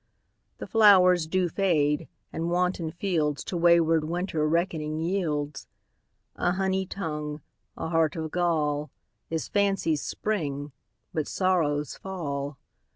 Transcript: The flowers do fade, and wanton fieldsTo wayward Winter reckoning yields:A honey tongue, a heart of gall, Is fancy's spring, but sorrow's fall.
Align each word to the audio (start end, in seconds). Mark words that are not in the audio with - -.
The 0.57 0.65
flowers 0.65 1.27
do 1.27 1.47
fade, 1.47 2.07
and 2.33 2.49
wanton 2.49 2.91
fieldsTo 2.91 3.53
wayward 3.59 4.03
Winter 4.03 4.47
reckoning 4.49 4.99
yields:A 4.99 6.53
honey 6.53 6.87
tongue, 6.87 7.41
a 7.77 7.89
heart 7.89 8.15
of 8.15 8.31
gall, 8.31 8.89
Is 9.29 9.47
fancy's 9.47 10.01
spring, 10.01 10.71
but 11.13 11.27
sorrow's 11.27 11.95
fall. 11.97 12.57